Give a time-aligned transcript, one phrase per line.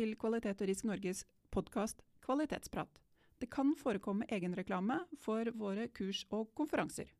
[0.00, 1.18] Til Kvalitet og Risk Norges
[1.52, 2.88] podkast Kvalitetsprat.
[3.36, 7.10] Det kan forekomme egenreklame for våre kurs og konferanser.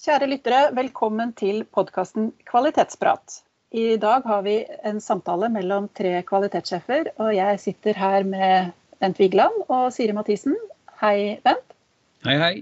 [0.00, 3.42] Kjære lyttere, velkommen til podkasten Kvalitetsprat.
[3.76, 9.20] I dag har vi en samtale mellom tre kvalitetssjefer, og jeg sitter her med Bent
[9.20, 10.56] Vigeland og Siri Mathisen.
[11.02, 11.76] Hei, Bent.
[12.24, 12.54] Hei, hei.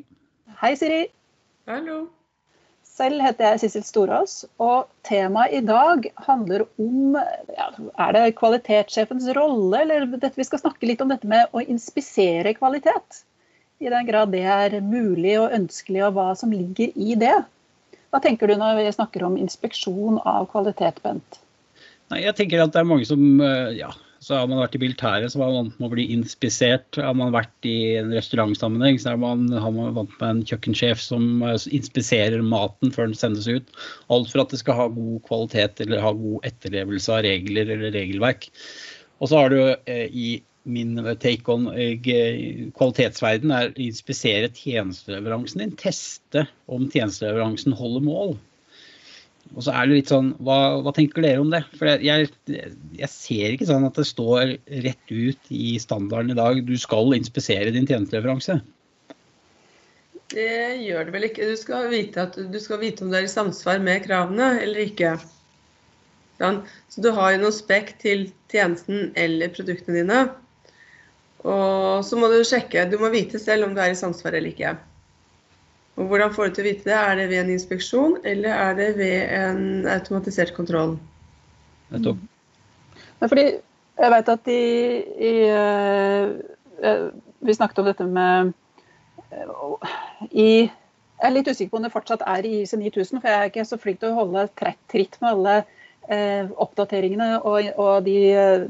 [0.64, 1.04] Hei, Siri.
[1.70, 2.00] Hallo.
[2.92, 9.30] Selv heter jeg Sissel Storås, og temaet i dag handler om ja, Er det kvalitetssjefens
[9.38, 13.22] rolle, eller dette, vi skal snakke litt om dette med å inspisere kvalitet?
[13.80, 17.34] I den grad det er mulig og ønskelig, og hva som ligger i det.
[18.12, 21.40] Hva tenker du når vi snakker om inspeksjon av kvalitet, Bent?
[22.12, 23.40] Nei, jeg tenker at det er mange som
[23.72, 23.88] ja,
[24.22, 26.98] så har man vært i militæret, så har man vant med å bli inspisert.
[27.02, 31.42] Har man vært i en restaurantsammenheng, så man, har man vant med en kjøkkensjef som
[31.42, 33.74] eh, inspiserer maten før den sendes ut.
[34.14, 37.94] Alt for at det skal ha god kvalitet eller ha god etterlevelse av regler eller
[37.96, 38.46] regelverk.
[39.18, 40.28] Og så har du eh, i
[40.70, 41.98] min take on eh,
[42.78, 45.74] kvalitetsverden er å inspisere tjenesteleveransen din.
[45.82, 48.36] Teste om tjenesteleveransen holder mål.
[49.52, 51.60] Og så er det litt sånn, hva, hva tenker dere om det?
[51.76, 54.54] For jeg, jeg, ser ikke sånn at det står
[54.86, 58.60] rett ut i standarden i dag du skal inspisere din tjenesteleveranse.
[60.32, 61.50] Det gjør det vel ikke.
[61.52, 64.86] Du skal vite, at, du skal vite om det er i samsvar med kravene eller
[64.86, 65.18] ikke.
[66.40, 66.62] Sånn.
[66.88, 70.22] Så du har jo noe spekk til tjenesten eller produktene dine.
[71.42, 74.54] Og så må du sjekke, du må vite selv om du er i samsvar eller
[74.54, 74.76] ikke.
[75.96, 76.96] Og Hvordan får du til å vite det?
[76.96, 80.96] Er det ved en inspeksjon, eller er det ved en automatisert kontroll?
[81.92, 82.22] Nettopp.
[83.20, 83.44] Ja, fordi
[84.00, 84.62] jeg vet at i,
[85.28, 87.10] i uh,
[87.44, 88.54] Vi snakket om dette med
[89.36, 89.92] uh,
[90.30, 93.38] i Jeg er litt usikker på om det fortsatt er i IC 9000, for jeg
[93.38, 94.48] er ikke så flink til å holde
[94.90, 95.58] tritt med alle
[96.08, 98.16] uh, oppdateringene og, og de,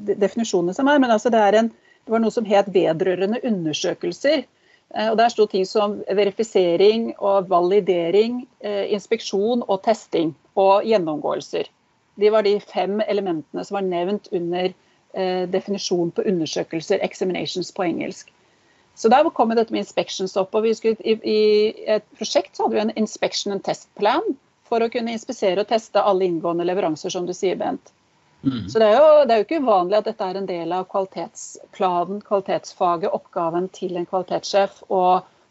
[0.04, 0.98] de, definisjonene som er.
[1.00, 1.70] Men altså det, er en,
[2.02, 4.44] det var noe som het vedrørende undersøkelser.
[4.94, 11.68] Eh, og Der sto ting som verifisering og validering, eh, inspeksjon og testing og gjennomgåelser.
[12.20, 14.72] De var de fem elementene som var nevnt under
[15.12, 18.30] definisjonen definisjon på undersøkelser, examinations på engelsk.
[18.94, 20.54] Så der kom dette med inspections opp.
[20.54, 24.22] og skulle, i, et prosjekt hadde vi en inspection and test plan
[24.64, 27.92] for å kunne inspisere og teste alle inngående leveranser, som du sier, Bent.
[28.42, 28.68] Mm.
[28.68, 30.88] Så det er, jo, det er, jo, ikke uvanlig at dette er en del av
[30.90, 35.02] kvalitetsplanen, kvalitetsfaget, oppgaven til en kvalitetssjef å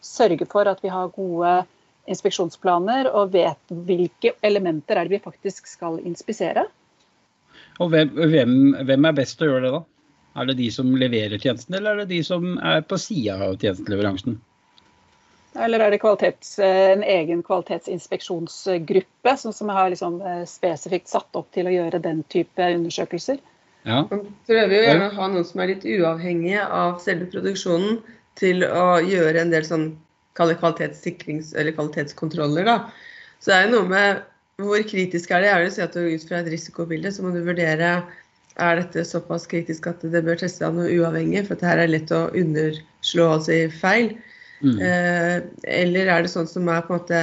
[0.04, 1.62] sørge for at vi har gode
[2.12, 6.66] inspeksjonsplaner og vet hvilke elementer er det vi faktisk skal inspisere.
[7.80, 8.56] Og hvem, hvem,
[8.88, 9.84] hvem er best til å gjøre det, da?
[10.42, 13.58] Er det de som leverer tjenesten, eller er det de som er på sida av
[13.60, 14.38] tjenesteleveransen?
[15.60, 21.36] Eller er det kvalitets, eh, en egen kvalitetsinspeksjonsgruppe som, som har liksom eh, spesifikt satt
[21.36, 23.42] opp til å gjøre den type undersøkelser?
[23.84, 24.06] Ja.
[24.08, 28.00] Man prøver jo gjerne å ha noen som er litt uavhengige av selve produksjonen,
[28.40, 29.90] til å gjøre en del sånn
[30.40, 32.64] kvalitetssikrings- eller kvalitetskontroller.
[32.70, 32.78] Da.
[33.44, 34.22] Så det er jo noe med
[34.62, 35.50] hvor kritisk er det?
[35.50, 37.92] Jeg vil si at Ut fra et risikobilde så må du vurdere
[38.62, 41.46] er dette såpass kritisk at det bør testes av noe uavhengig.
[41.48, 44.14] For dette er lett å underslå altså feil.
[44.62, 44.78] Mm.
[44.86, 45.38] Eh,
[45.82, 47.22] eller er det sånn som er på en måte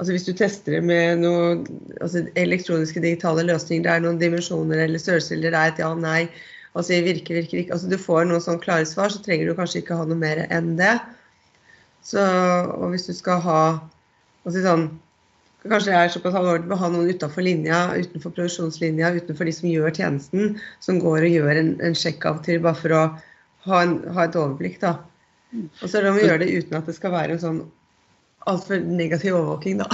[0.00, 1.60] altså Hvis du tester det med noen
[2.00, 5.90] altså elektroniske digitale løsninger, det er noen dimensjoner eller størrelser, eller det er et ja,
[5.94, 6.22] nei,
[6.72, 9.84] altså virker, virker ikke altså Du får noen sånn klare svar, så trenger du kanskje
[9.84, 10.96] ikke ha noe mer enn det.
[12.02, 13.62] Så, og hvis du skal ha
[14.42, 14.88] altså sånn,
[15.62, 19.68] Kanskje det er såpass alvorlig å ha noen utenfor linja, utenfor produksjonslinja, utenfor de som
[19.70, 23.02] gjør tjenesten, som går og gjør en, en sjekk av og til bare for å
[23.68, 24.80] ha, en, ha et overblikk.
[24.82, 24.96] da.
[25.52, 27.62] Og så er det om å gjøre det uten at det skal være en sånn
[28.50, 29.88] altfor negativ overvåking, da.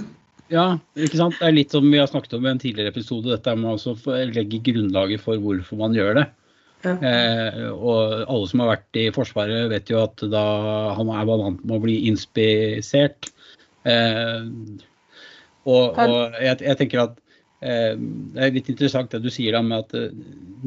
[0.56, 0.66] ja,
[0.98, 1.36] ikke sant.
[1.40, 4.16] Det er litt som vi har snakket om i en tidligere episode, dette med å
[4.32, 6.26] legge grunnlaget for hvorfor man gjør det.
[6.84, 6.96] Ja.
[7.00, 10.44] Eh, og alle som har vært i Forsvaret, vet jo at da
[10.98, 13.30] han er vant med å bli inspisert.
[13.88, 14.44] Eh,
[15.64, 17.16] og, og jeg, jeg, tenker at
[17.64, 20.16] det er litt interessant det du sier da med at eh,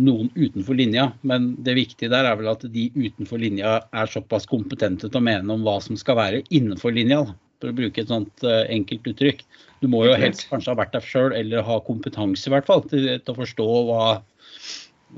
[0.02, 4.50] noen utenfor linja, men det viktige der er vel at de utenfor linja er såpass
[4.50, 7.24] kompetente til å mene om hva som skal være innenfor linja,
[7.62, 9.46] for å bruke et sånt eh, enkelt uttrykk.
[9.82, 12.82] Du må jo helst kanskje ha vært der sjøl, eller ha kompetanse i hvert fall,
[12.90, 14.04] til, til å forstå hva,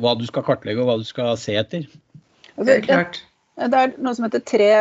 [0.03, 1.87] hva, du skal kartlegge og hva du skal se etter.
[2.59, 3.21] Det er, klart.
[3.55, 4.71] det er noe som heter tre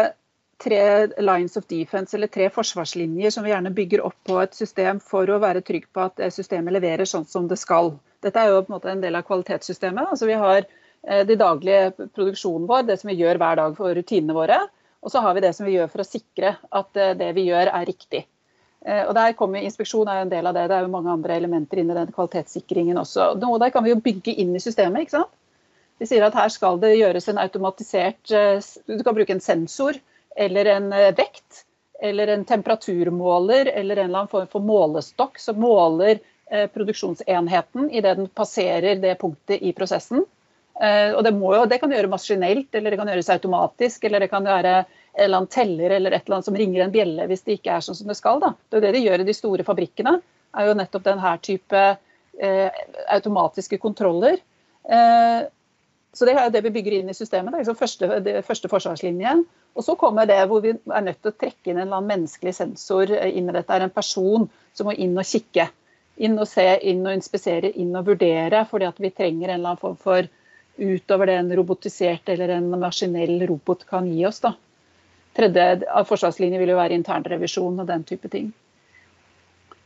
[0.59, 5.01] tre lines of defense, eller tre forsvarslinjer som vi gjerne bygger opp på et system
[5.01, 7.93] for å være trygg på at systemet leverer sånn som det skal.
[8.25, 10.11] Dette er jo på en måte en del av kvalitetssystemet.
[10.11, 13.95] altså Vi har eh, de daglige produksjonen vår, det som vi gjør hver dag for
[13.95, 14.59] rutinene våre.
[15.03, 17.47] Og så har vi det som vi gjør for å sikre at eh, det vi
[17.53, 18.25] gjør er riktig.
[18.87, 20.67] Eh, og der kommer Inspeksjon er en del av det.
[20.71, 23.33] Det er jo mange andre elementer inni den kvalitetssikringen også.
[23.39, 25.07] Noe der kan vi jo bygge inn i systemet.
[25.07, 25.35] ikke sant?
[25.99, 29.99] Vi sier at her skal det gjøres en automatisert eh, Du kan bruke en sensor
[30.37, 31.65] eller en eh, vekt
[32.03, 36.21] eller en temperaturmåler eller en eller annen form for målestokk som måler
[36.73, 40.23] produksjonsenheten idet den passerer det punktet i prosessen.
[40.79, 44.47] Og det, jo, det kan gjøre maskinelt, eller det kan gjøres automatisk, eller det kan
[44.49, 44.73] være
[45.19, 47.75] en eller annen teller eller et eller annet som ringer en bjelle hvis det ikke
[47.75, 48.41] er sånn som det skal.
[48.43, 48.53] Da.
[48.71, 50.19] Det er det de gjør i de store fabrikkene.
[50.57, 51.83] er jo nettopp denne type
[52.41, 52.83] eh,
[53.15, 54.39] automatiske kontroller.
[54.89, 55.41] Eh,
[56.17, 57.53] så Det er det vi bygger inn i systemet.
[57.53, 59.45] Det er liksom første, det første forsvarslinjen.
[59.77, 62.09] Og så kommer det hvor vi er nødt til å trekke inn en eller annen
[62.15, 63.69] menneskelig sensor inn i dette.
[63.69, 65.69] Det er en person som må inn og kikke.
[66.19, 68.65] Inn og se, inn og inspisere, inn og vurdere.
[68.71, 70.31] fordi at vi trenger en eller annen form for
[70.79, 74.41] utover det en robotisert eller en maskinell robot kan gi oss.
[74.41, 74.55] da
[75.39, 78.51] tredje av forsvarslinje vil jo være internrevisjon og den type ting.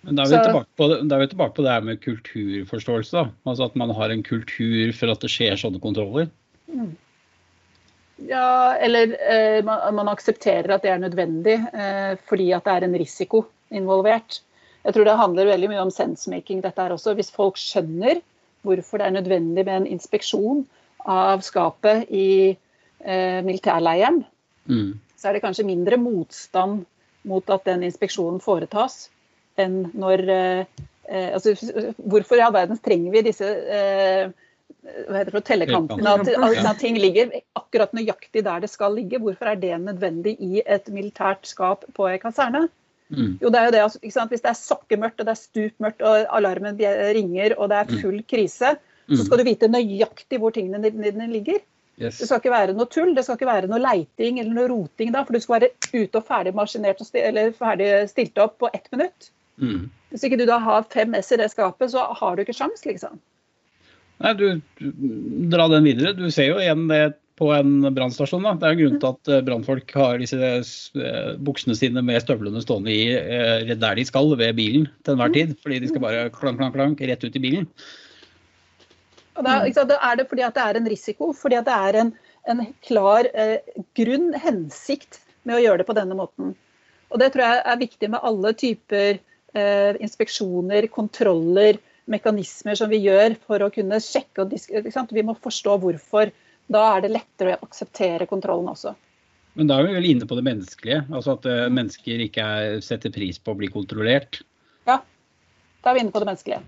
[0.03, 3.13] Men da er, vi tilbake på, da er vi tilbake på det her med kulturforståelse.
[3.15, 3.25] Da.
[3.47, 6.31] Altså At man har en kultur for at det skjer sånne kontroller.
[8.23, 12.87] Ja, eller eh, man, man, aksepterer at det er nødvendig eh, fordi at det er
[12.87, 13.45] en risiko
[13.75, 14.41] involvert.
[14.83, 17.15] Jeg tror det handler veldig mye om sensemaking dette her også.
[17.19, 18.23] Hvis folk skjønner
[18.67, 20.65] hvorfor det er nødvendig med en inspeksjon
[21.11, 24.23] av skapet i eh, militærleiren,
[24.71, 26.83] mm så er det kanskje mindre motstand
[27.31, 29.07] mot at den inspeksjonen foretas,
[29.61, 30.65] enn når eh,
[31.09, 31.55] eh altså,
[31.97, 34.31] Hvorfor i all verden trenger vi disse eh,
[34.83, 36.13] hva heter det for tellekantene?
[36.19, 36.29] At,
[36.67, 39.21] at, ting ligger akkurat nøyaktig der det skal ligge.
[39.23, 42.65] Hvorfor er det nødvendig i et militært skap på ei kaserne?
[43.13, 43.37] Mm.
[43.43, 46.33] Jo, det er jo det, altså, Hvis det er sokkemørkt og det er stupmørkt og
[46.39, 46.81] alarmen
[47.15, 48.01] ringer og det er mm.
[48.01, 48.73] full krise,
[49.07, 49.27] så mm.
[49.27, 51.61] skal du vite nøyaktig hvor tingene dine ligger.
[52.01, 52.19] Yes.
[52.19, 55.13] Det skal ikke være noe tull, det skal ikke være noe leiting eller noe roting
[55.13, 58.89] da, for du skal være ute og ferdig maskinert eller ferdig stilt opp på ett
[58.95, 59.29] minutt.
[59.61, 59.91] Mm.
[60.13, 62.85] Hvis ikke du da har fem S i det skapet, så har du ikke sjans,
[62.89, 63.21] liksom.
[64.23, 64.47] Nei, du,
[65.51, 66.15] dra den videre.
[66.15, 68.45] Du ser jo igjen det på en brannstasjon.
[68.61, 72.63] Det er en grunn til at eh, brannfolk har disse eh, buksene sine med støvlene
[72.63, 75.57] stående i eh, der de skal, ved bilen til enhver tid.
[75.65, 77.67] Fordi de skal bare klank, klank, klank rett ut i bilen.
[79.33, 82.15] Da, da, er det fordi at det er en risiko, fordi at det er en,
[82.53, 83.59] en klar eh,
[83.97, 86.53] grunn, hensikt, med å gjøre det på denne måten.
[87.11, 89.17] Og Det tror jeg er viktig med alle typer
[89.53, 91.77] inspeksjoner, kontroller,
[92.11, 95.13] mekanismer som vi gjør for å kunne sjekke og diskutere.
[95.13, 96.33] Vi må forstå hvorfor.
[96.73, 98.95] Da er det lettere å akseptere kontrollen også.
[99.59, 101.03] Men da er vi vel inne på det menneskelige?
[101.13, 104.41] Altså at uh, mennesker ikke er, setter pris på å bli kontrollert?
[104.89, 105.03] Ja,
[105.83, 106.63] da er vi inne på det menneskelige.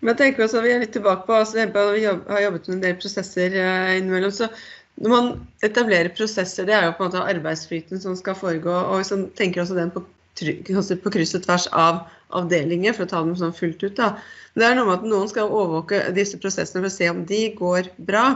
[0.00, 2.82] Men jeg tenker også, Vi er litt tilbake på, altså, Vi har jobbet med en
[2.82, 4.34] del prosesser eh, innimellom.
[4.34, 4.50] så
[4.96, 5.30] Når man
[5.64, 8.74] etablerer prosesser, det er jo på en måte arbeidsflyten som skal foregå.
[8.74, 10.02] og Hvis man tenker også den på,
[10.42, 13.96] på kryss og tvers av avdelinger, for å ta dem sånn fullt ut.
[13.96, 14.16] da.
[14.54, 17.22] Men det er noe med at noen skal overvåke disse prosessene for å se om
[17.28, 18.26] de går bra.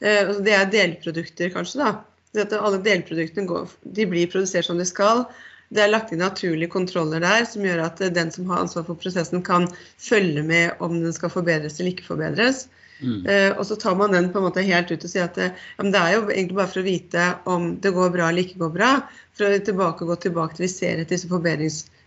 [0.00, 1.84] Eh, altså, det er delprodukter, kanskje.
[1.84, 1.92] da.
[2.32, 5.26] Det at alle delproduktene går, de blir produsert som de skal.
[5.72, 8.98] Det er lagt inn naturlige kontroller der som gjør at den som har ansvar for
[9.00, 9.68] prosessen, kan
[10.00, 12.66] følge med om den skal forbedres eller ikke forbedres.
[13.02, 13.26] Mm.
[13.26, 15.48] Eh, og så tar man den på en måte helt ut og sier at det,
[15.78, 18.60] ja, det er jo egentlig bare for å vite om det går bra eller ikke
[18.62, 18.92] går bra.
[19.38, 21.30] For å tilbake, gå tilbake til vi ser etter disse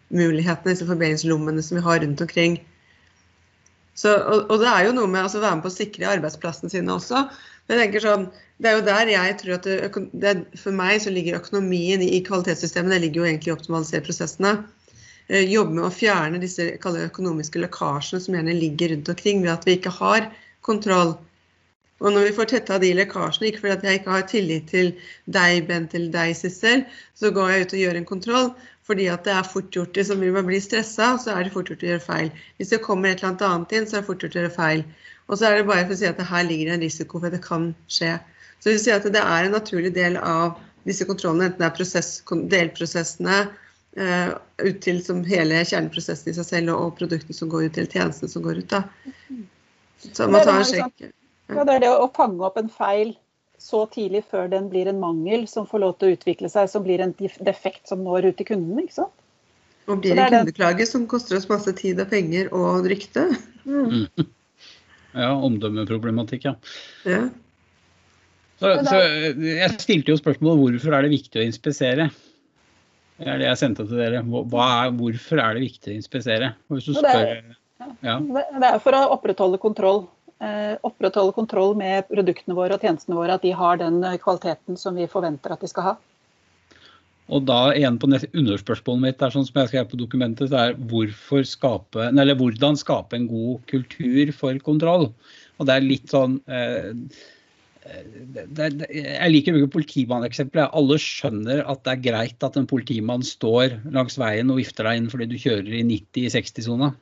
[0.10, 2.60] forbedringsmulighetene, disse forbedringslommene som vi har rundt omkring.
[3.96, 6.10] Så, og, og, det er jo noe med altså, å være med på å sikre
[6.12, 7.28] arbeidsplassene sine også.
[7.68, 8.26] Men jeg tenker sånn,
[8.58, 12.14] Det er jo der jeg tror at det, det, For meg så ligger økonomien i,
[12.18, 12.92] i kvalitetssystemet.
[12.92, 14.54] Det ligger jo egentlig i å optimalisere prosessene.
[15.28, 19.66] Eh, jobbe med å fjerne disse økonomiske lekkasjene som gjerne ligger rundt omkring ved at
[19.68, 20.30] vi ikke har
[20.64, 21.16] kontroll.
[22.04, 24.94] Og når vi får tetta de lekkasjene, ikke fordi jeg ikke har tillit til
[25.32, 26.84] deg, Bent, eller deg, Sissel,
[27.16, 28.50] så går jeg ut og gjør en kontroll.
[28.86, 29.96] Fordi at det er fort gjort.
[29.98, 32.30] Liksom, vil man bli stressa, så er det fort gjort å gjøre feil.
[32.60, 34.86] Hvis det kommer et eller annet inn, så er det fort gjort å gjøre feil.
[35.26, 37.38] Og så er det bare for å si at her ligger en risiko for at
[37.38, 38.14] det kan skje.
[38.62, 41.74] Så vi sier at det er en naturlig del av disse kontrollene, enten det er
[41.80, 42.12] prosess,
[42.54, 43.40] delprosessene
[43.98, 47.90] uh, ut til som hele kjerneprosessen i seg selv og, produktene som går ut til
[47.90, 48.76] tjenestene som går ut.
[48.76, 48.84] da.
[50.06, 51.08] Så man tar en sjekk.
[51.50, 53.16] Ja, det er det å fange opp en feil
[53.62, 56.84] så tidlig før den blir en mangel som får lov til å utvikle seg, som
[56.86, 58.82] blir en defekt som når ut til kunden.
[58.84, 59.14] ikke sant?
[59.86, 63.30] Og blir en kundeklage som koster oss masse tid og penger og rykte.
[63.66, 64.08] Mm.
[65.16, 66.52] Ja, omdømmeproblematikk, ja.
[67.08, 67.20] ja.
[68.60, 68.98] Så, så,
[69.40, 72.10] jeg stilte jo spørsmålet hvorfor er det viktig å inspisere?
[73.16, 74.20] Det er det jeg sendte til dere.
[74.20, 76.50] Er, hvorfor er det viktig å inspisere?
[76.68, 77.32] Hvis du spør,
[78.04, 78.18] ja.
[78.20, 80.04] Det er for å opprettholde kontroll.
[80.44, 83.38] Eh, opprettholde kontroll med produktene våre og tjenestene våre.
[83.38, 85.96] At de har den kvaliteten som vi forventer at de skal ha.
[87.34, 91.48] Og da igjen på underspørsmålet mitt, er sånn som jeg skrev på dokumentet, så er
[91.50, 95.08] skape, eller hvordan skape en god kultur for kontroll.
[95.58, 96.92] Og det er litt sånn eh,
[97.86, 100.70] det, det, Jeg liker å bruke politimanneksempler.
[100.74, 105.02] Alle skjønner at det er greit at en politimann står langs veien og vifter deg
[105.02, 106.94] inn fordi du kjører i 90 i 60-sona.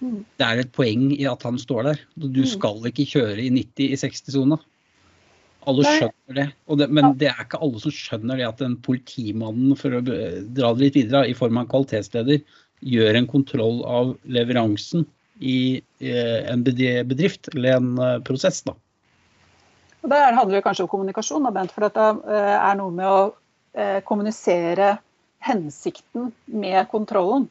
[0.00, 2.00] Det er et poeng i at han står der.
[2.20, 2.48] Du mm.
[2.50, 4.58] skal ikke kjøre i 90 i 60-sona.
[5.66, 6.46] Alle skjønner det.
[6.78, 6.88] det.
[6.94, 10.84] Men det er ikke alle som skjønner det at en politimannen, for å dra det
[10.84, 12.44] litt videre, i form av en kvalitetsleder,
[12.86, 15.06] gjør en kontroll av leveransen
[15.40, 18.62] i eh, en bedrift eller en eh, prosess.
[18.68, 18.76] da.
[20.04, 23.18] Og Der handler det kanskje om kommunikasjon, Bent, for dette eh, er noe med å
[24.08, 24.94] kommunisere
[25.44, 27.42] hensikten med kontrollen.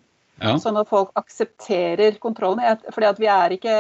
[0.42, 0.58] Ja.
[0.60, 2.82] Sånn at folk aksepterer kontrollen.
[2.92, 3.75] Fordi at vi er ikke,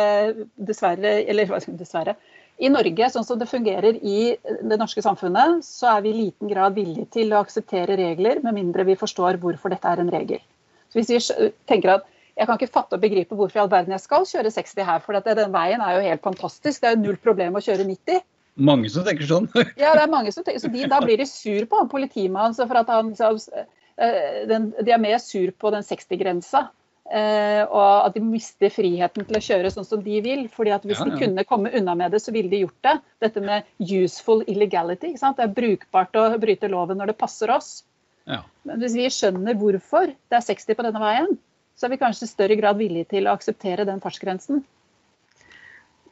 [0.55, 2.15] dessverre, eller dessverre,
[2.63, 6.47] i Norge, sånn som det fungerer i det norske samfunnet, så er vi i liten
[6.47, 10.39] grad villige til å akseptere regler, med mindre vi forstår hvorfor dette er en regel.
[10.87, 13.95] Så Hvis vi tenker at jeg kan ikke fatte og begripe hvorfor i all verden
[13.95, 16.81] jeg skal kjøre 60 her, for den veien er jo helt fantastisk.
[16.81, 18.23] Det er jo null problem å kjøre 90.
[18.55, 19.47] Mange som tenker sånn.
[19.83, 22.55] ja, det er mange som tenker, så de, Da blir de sur på han politimannen.
[22.55, 26.65] for at han, så, eh, den, De er mer sur på den 60-grensa
[27.05, 30.47] Uh, og at de mister friheten til å kjøre sånn som de vil.
[30.49, 31.13] fordi at Hvis ja, ja.
[31.13, 32.95] de kunne komme unna med det, så ville de gjort det.
[33.21, 35.13] Dette med useful illegality.
[35.13, 37.83] Det er brukbart å bryte loven når det passer oss.
[38.25, 38.41] Ja.
[38.65, 41.37] Men hvis vi skjønner hvorfor det er 60 på denne veien,
[41.77, 44.63] så er vi kanskje i større grad villige til å akseptere den fartsgrensen.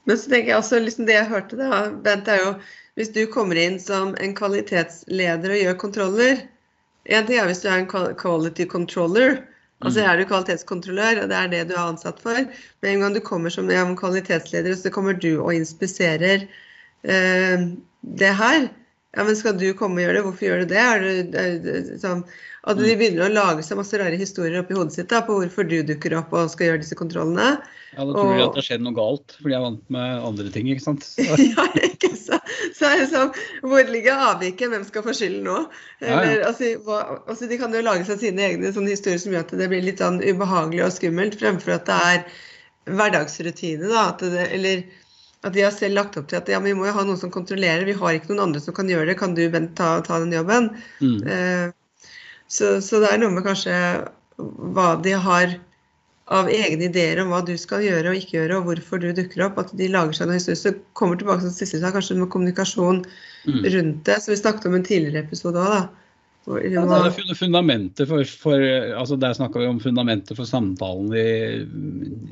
[0.05, 2.55] Men så tenker jeg også, liksom det jeg hørte da, Bent, er jo
[2.99, 6.43] hvis du kommer inn som en kvalitetsleder og gjør kontroller
[7.05, 9.41] En ting er hvis du er en quality controller,
[9.83, 10.05] Altså mm.
[10.07, 12.45] er du kvalitetskontrollør, og det er det du er ansatt for.
[12.81, 13.67] Med en gang du kommer som
[13.99, 16.45] kvalitetsleder, så kommer du og inspiserer
[17.03, 17.67] eh,
[18.01, 18.69] det her.
[19.13, 20.23] Ja, men skal du komme og gjøre det?
[20.25, 20.81] Hvorfor gjør du det?
[20.81, 22.23] Er det, er det sånn,
[22.63, 22.97] at de mm.
[22.97, 26.15] begynner å lage seg masse rare historier oppi hodet sitt da, på hvorfor du dukker
[26.17, 27.57] opp og skal gjøre disse kontrollene.
[27.93, 30.25] Ja, Da tror de at det har skjedd noe galt, for de er vant med
[30.29, 30.71] andre ting.
[30.73, 31.05] ikke sant?
[31.53, 32.39] ja, ikke så,
[32.73, 34.73] så er det sånn, Hvor ligger avviket?
[34.73, 35.59] Hvem skal få skylden nå?
[36.01, 36.47] Eller, ja, ja.
[36.49, 39.53] Altså, hva, altså, De kan jo lage seg sine egne sånne historier som gjør at
[39.61, 42.25] det blir litt sånn ubehagelig og skummelt, fremfor at det er
[42.89, 43.93] hverdagsrutine.
[43.93, 44.87] da, at det, eller
[45.43, 47.31] at de har selv lagt opp til at ja, vi må jo ha noen som
[47.33, 49.43] kontrollerer, vi har ikke noen andre som kan gjøre det, kan du
[49.75, 50.69] ta, ta den jobben?
[51.03, 51.19] Mm.
[51.27, 51.65] Eh,
[52.47, 53.75] så, så, det er noe med kanskje
[54.37, 55.57] hva de har
[56.33, 59.43] av egne ideer om hva du skal gjøre og ikke gjøre, og hvorfor du dukker
[59.47, 59.59] opp.
[59.59, 60.59] At de lager seg noe historie.
[60.59, 63.59] Så kommer tilbake til Sissel sa, kanskje med kommunikasjon mm.
[63.75, 64.17] rundt det.
[64.23, 65.83] Så vi snakket om en tidligere episode òg, da.
[66.43, 68.63] Hvor, ja, det er fundamentet for, for
[68.99, 71.27] altså Der snakka vi om fundamentet for samtalen i,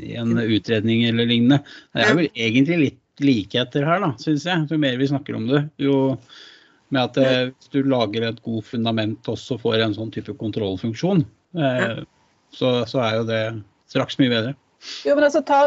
[0.03, 1.61] i, en utredning eller lignende.
[1.95, 4.67] Det er vel egentlig litt likheter her, da, syns jeg.
[4.71, 6.15] Jo mer vi snakker om det, jo
[6.91, 11.23] med at eh, hvis du lager et godt fundament også for en sånn type kontrollfunksjon,
[11.59, 12.01] eh,
[12.51, 13.43] så, så, er jo det
[13.91, 14.55] straks mye bedre.
[15.05, 15.61] Jo, men altså ta,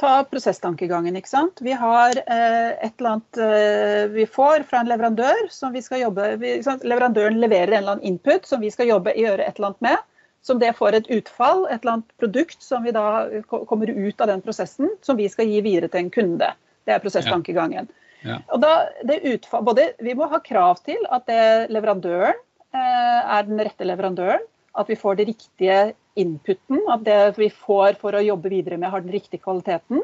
[0.00, 1.16] ta prosesstankegangen.
[1.16, 1.62] ikke sant?
[1.64, 6.04] Vi har eh, et eller annet eh, vi får fra en leverandør som vi skal
[6.04, 9.72] jobbe vi, Leverandøren leverer en eller annen input som vi skal jobbe gjøre et eller
[9.72, 10.04] annet med.
[10.46, 14.28] Som det får et utfall, et eller annet produkt som vi da kommer ut av
[14.30, 16.52] den prosessen, som vi skal gi videre til en kunde.
[16.86, 17.88] Det er prosesstankegangen.
[18.26, 18.40] Ja.
[18.54, 18.72] Og da,
[19.04, 21.28] utfall, både, vi må ha krav til at
[21.70, 24.44] leverandøren eh, er den rette leverandøren.
[24.76, 25.78] At vi får det riktige
[26.20, 30.02] inputen, at det vi får for å jobbe videre med, har den riktige kvaliteten.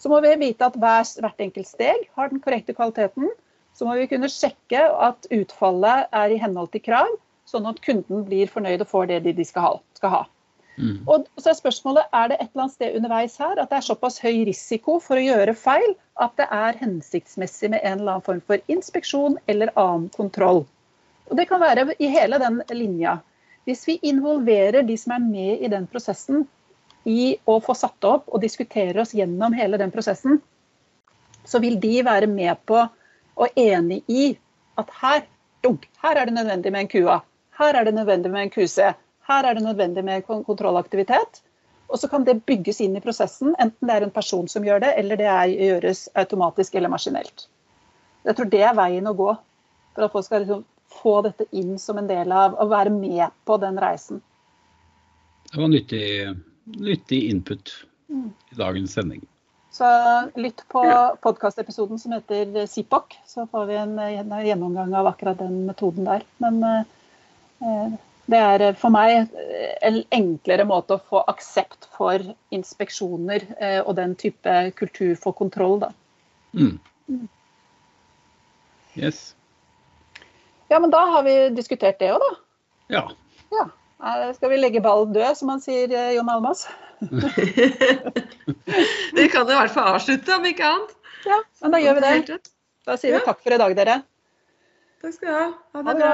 [0.00, 3.28] Så må vi vite at hver, hvert enkelt steg har den korrekte kvaliteten.
[3.76, 7.10] Så må vi kunne sjekke at utfallet er i henhold til krav,
[7.48, 9.72] sånn at kunden blir fornøyd og får det de skal ha.
[9.98, 10.22] Skal ha.
[10.76, 11.00] Mm.
[11.10, 13.86] Og så er spørsmålet er det et eller annet sted underveis her at det er
[13.88, 15.90] såpass høy risiko for å gjøre feil
[16.22, 20.64] at det er hensiktsmessig med en eller annen form for inspeksjon eller annen kontroll.
[21.30, 23.18] Og Det kan være i hele den linja.
[23.68, 26.46] Hvis vi involverer de som er med i den prosessen
[27.04, 30.40] i å få satt opp og diskutere oss gjennom hele den prosessen,
[31.44, 32.80] så vil de være med på
[33.40, 34.32] og enig i
[34.80, 35.22] at her,
[35.64, 37.20] dunk, her er det nødvendig med en QA,
[37.60, 38.90] her er det nødvendig med en QC,
[39.30, 41.40] her er det nødvendig med kontrollaktivitet.
[41.90, 44.84] Og så kan det bygges inn i prosessen, enten det er en person som gjør
[44.84, 47.48] det, eller det er, gjøres automatisk eller maskinelt.
[48.26, 49.32] Jeg tror det er veien å gå
[49.96, 50.62] for at folk skal liksom
[51.00, 54.20] få dette inn som en del av å være med på den reisen.
[55.50, 56.04] Det var nyttig,
[56.78, 57.72] nyttig input
[58.10, 59.24] i dagens sending.
[59.74, 59.86] Så
[60.38, 60.82] lytt på
[61.22, 66.26] podkastepisoden som heter SIPOC, så får vi en, en, gjennomgang av akkurat den metoden der.
[66.42, 67.94] Men eh,
[68.30, 72.22] det er eh, for meg eh, en enklere måte å få aksept for
[72.54, 75.90] inspeksjoner eh, og den type kultur for kontroll, da.
[76.54, 76.78] Mm.
[77.10, 77.28] mm.
[78.98, 79.34] Yes.
[80.70, 82.30] Ja, men da har vi diskutert det òg, da.
[82.90, 83.04] Ja.
[83.54, 83.66] ja.
[84.34, 86.64] Skal vi legge ballen død, som han sier, Jon Almas?
[89.14, 90.96] vi kan i hvert fall avslutte, om ikke annet.
[91.26, 92.40] Ja, men da gjør vi det.
[92.88, 93.96] Da sier vi takk for i dag, dere.
[95.04, 95.46] Takk skal du ha.
[95.76, 96.12] Ha det, bra.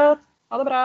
[0.53, 0.85] Ha det bra.